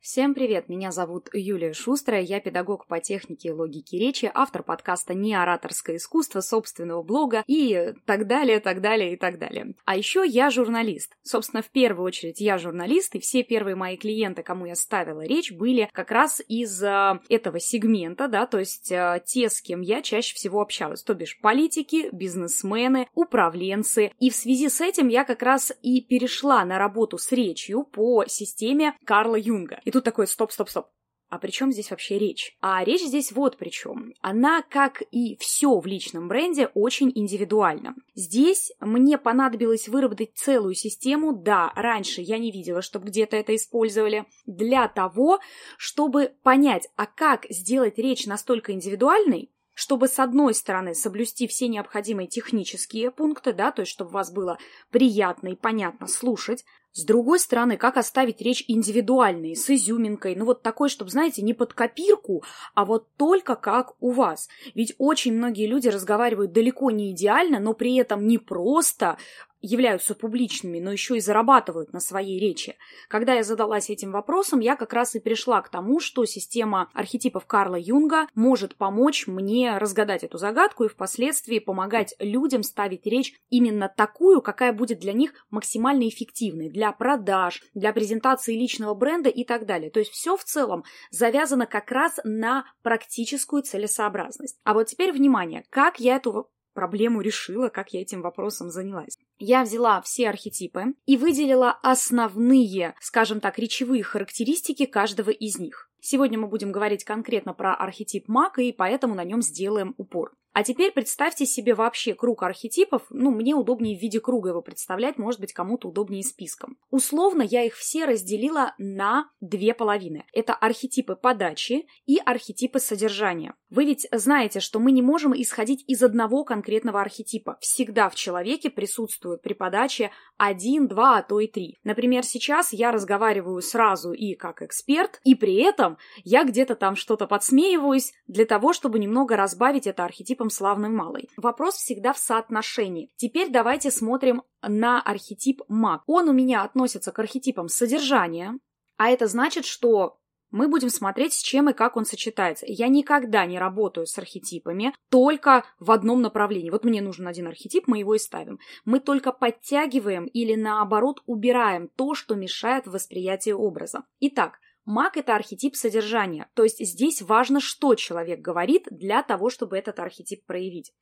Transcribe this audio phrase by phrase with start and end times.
[0.00, 5.12] Всем привет, меня зовут Юлия Шустрая, я педагог по технике и логике речи, автор подкаста
[5.12, 9.74] «Не ораторское искусство», собственного блога и так далее, так далее и так далее.
[9.86, 11.16] А еще я журналист.
[11.22, 15.50] Собственно, в первую очередь я журналист, и все первые мои клиенты, кому я ставила речь,
[15.50, 20.00] были как раз из э, этого сегмента, да, то есть э, те, с кем я
[20.00, 24.12] чаще всего общалась, то бишь политики, бизнесмены, управленцы.
[24.20, 28.24] И в связи с этим я как раз и перешла на работу с речью по
[28.26, 29.80] системе Карла Юнга.
[29.88, 30.86] И тут такой стоп, стоп, стоп.
[31.30, 32.58] А при чем здесь вообще речь?
[32.60, 34.12] А речь здесь вот при чем.
[34.20, 37.94] Она, как и все в личном бренде, очень индивидуальна.
[38.14, 44.26] Здесь мне понадобилось выработать целую систему, да, раньше я не видела, чтобы где-то это использовали,
[44.44, 45.38] для того,
[45.78, 52.26] чтобы понять, а как сделать речь настолько индивидуальной, чтобы, с одной стороны, соблюсти все необходимые
[52.26, 54.58] технические пункты, да, то есть чтобы вас было
[54.90, 60.62] приятно и понятно слушать, с другой стороны, как оставить речь индивидуальной, с изюминкой, ну вот
[60.62, 62.42] такой, чтобы, знаете, не под копирку,
[62.74, 64.48] а вот только как у вас.
[64.74, 69.18] Ведь очень многие люди разговаривают далеко не идеально, но при этом не просто
[69.60, 72.76] являются публичными, но еще и зарабатывают на своей речи.
[73.08, 77.46] Когда я задалась этим вопросом, я как раз и пришла к тому, что система архетипов
[77.46, 83.92] Карла Юнга может помочь мне разгадать эту загадку и впоследствии помогать людям ставить речь именно
[83.94, 89.66] такую, какая будет для них максимально эффективной для продаж, для презентации личного бренда и так
[89.66, 89.90] далее.
[89.90, 94.58] То есть все в целом завязано как раз на практическую целесообразность.
[94.64, 99.18] А вот теперь внимание, как я эту проблему решила, как я этим вопросом занялась.
[99.40, 105.90] Я взяла все архетипы и выделила основные, скажем так, речевые характеристики каждого из них.
[106.00, 110.36] Сегодня мы будем говорить конкретно про архетип мага, и поэтому на нем сделаем упор.
[110.52, 113.02] А теперь представьте себе вообще круг архетипов.
[113.10, 116.78] Ну, мне удобнее в виде круга его представлять, может быть, кому-то удобнее списком.
[116.90, 120.24] Условно я их все разделила на две половины.
[120.32, 123.54] Это архетипы подачи и архетипы содержания.
[123.70, 127.58] Вы ведь знаете, что мы не можем исходить из одного конкретного архетипа.
[127.60, 131.78] Всегда в человеке присутствует при подаче один, два, а то и три.
[131.84, 137.26] Например, сейчас я разговариваю сразу и как эксперт, и при этом я где-то там что-то
[137.26, 141.28] подсмеиваюсь для того, чтобы немного разбавить это архетипом архетипом славной малой.
[141.36, 143.10] Вопрос всегда в соотношении.
[143.16, 146.02] Теперь давайте смотрим на архетип маг.
[146.06, 148.58] Он у меня относится к архетипам содержания,
[148.96, 150.18] а это значит, что
[150.50, 152.64] мы будем смотреть, с чем и как он сочетается.
[152.68, 156.70] Я никогда не работаю с архетипами только в одном направлении.
[156.70, 158.58] Вот мне нужен один архетип, мы его и ставим.
[158.86, 164.04] Мы только подтягиваем или наоборот убираем то, что мешает восприятию образа.
[164.20, 169.76] Итак, Маг– это архетип содержания, то есть здесь важно, что человек говорит для того, чтобы
[169.76, 170.94] этот архетип проявить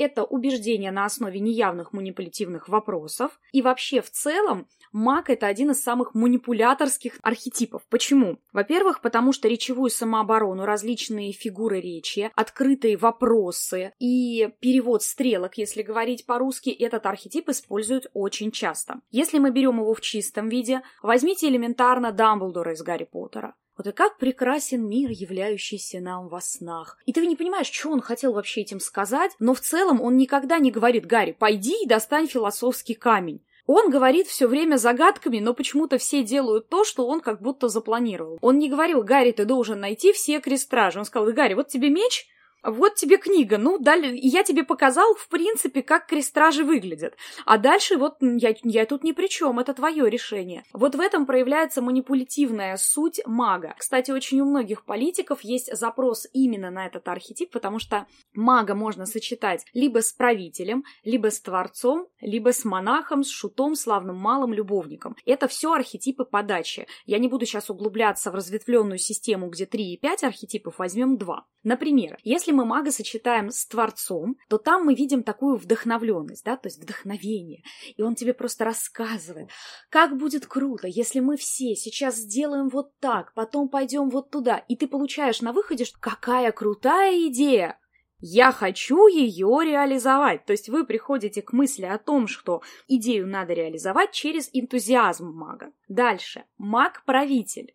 [0.00, 3.38] это убеждение на основе неявных манипулятивных вопросов.
[3.52, 7.82] И вообще в целом маг– это один из самых манипуляторских архетипов.
[7.88, 8.38] Почему?
[8.52, 16.26] Во-первых, потому что речевую самооборону, различные фигуры речи, открытые вопросы и перевод стрелок, если говорить
[16.26, 19.00] по-русски, этот архетип используют очень часто.
[19.10, 23.54] Если мы берем его в чистом виде, возьмите элементарно Дамблдора из Гарри Поттера.
[23.80, 26.98] Вот и как прекрасен мир, являющийся нам во снах.
[27.06, 30.58] И ты не понимаешь, что он хотел вообще этим сказать, но в целом он никогда
[30.58, 33.40] не говорит, Гарри, пойди и достань философский камень.
[33.64, 38.38] Он говорит все время загадками, но почему-то все делают то, что он как будто запланировал.
[38.42, 40.98] Он не говорил, Гарри, ты должен найти все крестражи.
[40.98, 42.28] Он сказал, Гарри, вот тебе меч,
[42.62, 47.16] вот тебе книга, ну, дали, я тебе показал, в принципе, как крестражи выглядят.
[47.46, 50.64] А дальше вот я, я тут ни при чем, это твое решение.
[50.72, 53.74] Вот в этом проявляется манипулятивная суть мага.
[53.78, 59.06] Кстати, очень у многих политиков есть запрос именно на этот архетип, потому что мага можно
[59.06, 65.16] сочетать либо с правителем, либо с творцом, либо с монахом, с шутом, славным малым любовником.
[65.24, 66.86] Это все архетипы подачи.
[67.06, 71.46] Я не буду сейчас углубляться в разветвленную систему, где 3 и 5 архетипов, возьмем 2.
[71.62, 76.56] Например, если если мы мага сочетаем с Творцом, то там мы видим такую вдохновленность, да,
[76.56, 77.62] то есть вдохновение.
[77.96, 79.50] И он тебе просто рассказывает,
[79.88, 84.74] как будет круто, если мы все сейчас сделаем вот так, потом пойдем вот туда, и
[84.74, 87.78] ты получаешь на выходе, что какая крутая идея,
[88.18, 90.44] я хочу ее реализовать.
[90.44, 95.72] То есть вы приходите к мысли о том, что идею надо реализовать через энтузиазм мага.
[95.86, 96.44] Дальше.
[96.58, 97.74] Маг-правитель.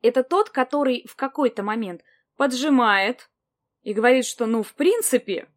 [0.00, 2.00] Это тот, который в какой-то момент
[2.38, 3.28] поджимает,
[3.82, 5.48] и говорит, что, ну, в принципе,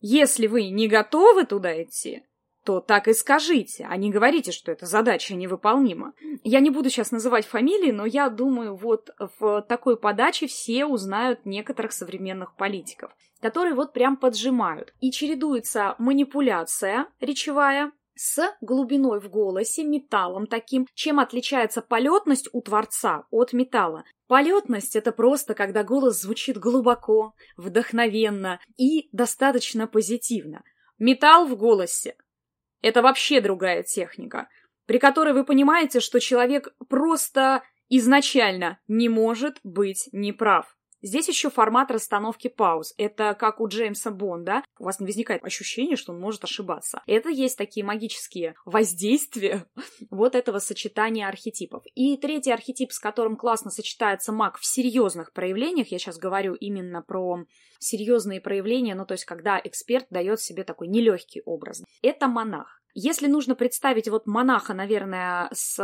[0.00, 2.22] если вы не готовы туда идти,
[2.64, 6.12] то так и скажите, а не говорите, что эта задача невыполнима.
[6.44, 11.46] Я не буду сейчас называть фамилии, но я думаю, вот в такой подаче все узнают
[11.46, 13.10] некоторых современных политиков,
[13.40, 14.92] которые вот прям поджимают.
[15.00, 20.86] И чередуется манипуляция речевая с глубиной в голосе, металлом таким.
[20.94, 24.04] Чем отличается полетность у творца от металла?
[24.26, 30.62] Полетность— это просто, когда голос звучит глубоко, вдохновенно и достаточно позитивно.
[30.98, 32.16] Металл в голосе—
[32.82, 34.48] это вообще другая техника,
[34.86, 40.77] при которой вы понимаете, что человек просто изначально не может быть неправ.
[41.00, 42.92] Здесь еще формат расстановки пауз.
[42.98, 44.64] Это как у Джеймса Бонда.
[44.78, 47.02] У вас не возникает ощущение, что он может ошибаться.
[47.06, 49.66] Это есть такие магические воздействия
[50.10, 51.84] вот этого сочетания архетипов.
[51.94, 57.02] И третий архетип, с которым классно сочетается маг в серьезных проявлениях, я сейчас говорю именно
[57.02, 57.44] про
[57.78, 62.82] серьезные проявления, ну то есть когда эксперт дает себе такой нелегкий образ, это монах.
[62.94, 65.78] Если нужно представить вот монаха, наверное, с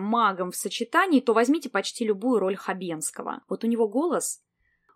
[0.00, 3.42] магом в сочетании, то возьмите почти любую роль Хабенского.
[3.48, 4.42] Вот у него голос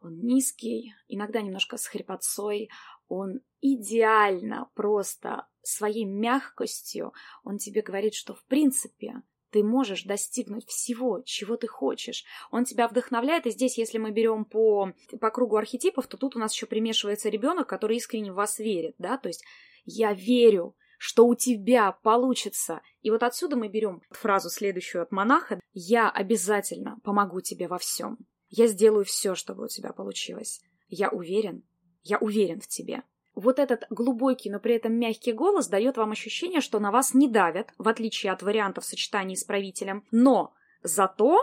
[0.02, 2.70] он низкий, иногда немножко с хрипотцой,
[3.08, 7.12] он идеально просто своей мягкостью,
[7.44, 12.25] он тебе говорит, что в принципе ты можешь достигнуть всего, чего ты хочешь.
[12.50, 16.38] Он тебя вдохновляет, и здесь, если мы берем по, по кругу архетипов, то тут у
[16.38, 19.44] нас еще примешивается ребенок, который искренне в вас верит, да, то есть
[19.84, 22.81] я верю, что у тебя получится.
[23.02, 28.19] И вот отсюда мы берем фразу следующую от монаха «Я обязательно помогу тебе во всем».
[28.54, 30.60] Я сделаю все, чтобы у тебя получилось.
[30.88, 31.62] Я уверен,
[32.02, 33.02] я уверен в тебе.
[33.34, 37.28] Вот этот глубокий, но при этом мягкий голос дает вам ощущение, что на вас не
[37.28, 40.04] давят, в отличие от вариантов сочетаний с правителем.
[40.10, 40.52] Но
[40.82, 41.38] зато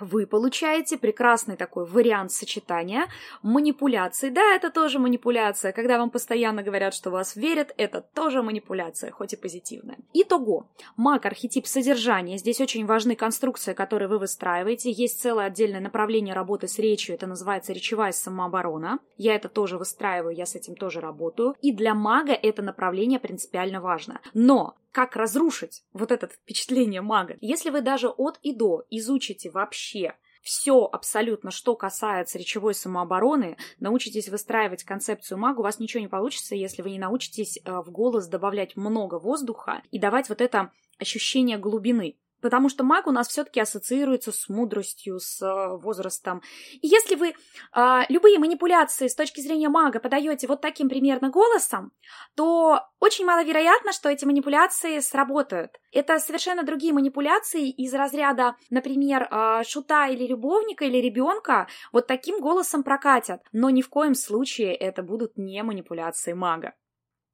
[0.00, 3.06] вы получаете прекрасный такой вариант сочетания
[3.42, 4.30] манипуляции.
[4.30, 5.72] Да, это тоже манипуляция.
[5.72, 9.98] Когда вам постоянно говорят, что вас верят, это тоже манипуляция, хоть и позитивная.
[10.12, 12.38] Итого, маг, архетип содержания.
[12.38, 14.90] Здесь очень важны конструкции, которые вы выстраиваете.
[14.90, 18.98] Есть целое отдельное направление работы с речью, это называется речевая самооборона.
[19.16, 21.54] Я это тоже выстраиваю, я с этим тоже работаю.
[21.60, 24.20] И для мага это направление принципиально важно.
[24.34, 27.36] Но как разрушить вот это впечатление мага.
[27.40, 34.28] Если вы даже от и до изучите вообще все абсолютно, что касается речевой самообороны, научитесь
[34.28, 38.26] выстраивать концепцию мага, у вас ничего не получится, если вы не научитесь э, в голос
[38.26, 42.18] добавлять много воздуха и давать вот это ощущение глубины.
[42.40, 46.42] Потому что маг у нас все-таки ассоциируется с мудростью, с э, возрастом.
[46.72, 51.92] И если вы э, любые манипуляции с точки зрения мага подаете вот таким примерно голосом,
[52.36, 55.72] то очень маловероятно, что эти манипуляции сработают.
[55.92, 62.40] Это совершенно другие манипуляции из разряда, например, э, шута или любовника или ребенка вот таким
[62.40, 63.42] голосом прокатят.
[63.52, 66.74] Но ни в коем случае это будут не манипуляции мага.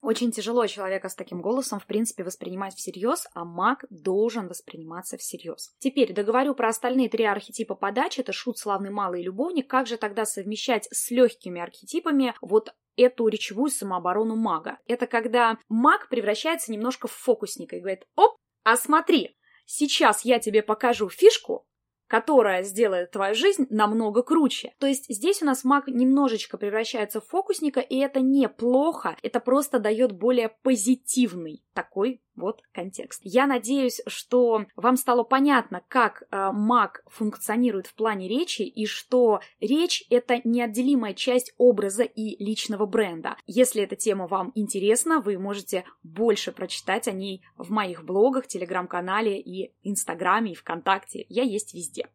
[0.05, 5.73] Очень тяжело человека с таким голосом, в принципе, воспринимать всерьез, а маг должен восприниматься всерьез.
[5.79, 8.21] Теперь договорю про остальные три архетипа подачи.
[8.21, 9.67] Это шут, славный малый и любовник.
[9.67, 14.77] Как же тогда совмещать с легкими архетипами вот эту речевую самооборону мага?
[14.87, 20.62] Это когда маг превращается немножко в фокусника и говорит, оп, а смотри, сейчас я тебе
[20.62, 21.67] покажу фишку,
[22.06, 24.75] которая сделает твою жизнь намного круче.
[24.79, 29.79] То есть здесь у нас маг немножечко превращается в фокусника, и это неплохо, это просто
[29.79, 33.20] дает более позитивный такой вот контекст.
[33.25, 39.40] Я надеюсь, что вам стало понятно, как э, маг функционирует в плане речи и что
[39.60, 43.36] речь— это неотделимая часть образа и личного бренда.
[43.46, 49.40] Если эта тема вам интересна, вы можете больше прочитать о ней в моих блогах, телеграм-канале
[49.40, 51.26] и инстаграме, и вконтакте.
[51.28, 52.08] Я есть везде.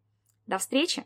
[0.48, 1.06] До встречи!